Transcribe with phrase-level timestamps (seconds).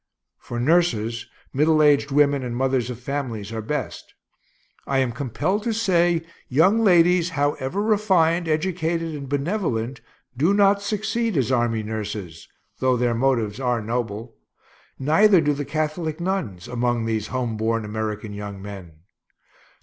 [0.39, 4.15] For nurses, middle aged women and mothers of families are best.
[4.87, 10.01] I am compelled to say young ladies, however refined, educated, and benevolent,
[10.35, 12.47] do not succeed as army nurses,
[12.79, 14.33] though their motives are noble;
[14.97, 19.01] neither do the Catholic nuns, among these home born American young men.